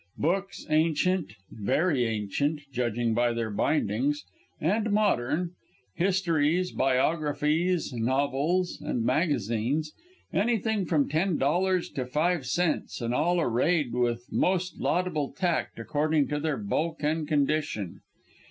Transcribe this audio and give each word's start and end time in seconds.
Books 0.17 0.65
ancient 0.71 1.33
very 1.51 2.05
ancient, 2.07 2.61
judging 2.73 3.13
by 3.13 3.33
their 3.33 3.51
bindings 3.51 4.25
and 4.59 4.89
modern 4.91 5.51
histories, 5.93 6.71
biographies, 6.71 7.93
novels 7.93 8.81
and 8.83 9.03
magazines 9.03 9.93
anything 10.33 10.85
from 10.87 11.07
ten 11.07 11.37
dollars 11.37 11.87
to 11.91 12.07
five 12.07 12.47
cents, 12.47 12.99
and 12.99 13.13
all 13.13 13.39
arrayed 13.39 13.93
with 13.93 14.25
most 14.31 14.79
laudable 14.79 15.33
tact 15.33 15.77
according 15.77 16.27
to 16.29 16.39
their 16.39 16.57
bulk 16.57 17.03
and 17.03 17.27
condition. 17.27 17.99